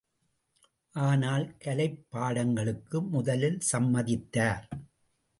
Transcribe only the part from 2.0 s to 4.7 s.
பாடங்களுக்கு முதலில் சம்மதித்தார்.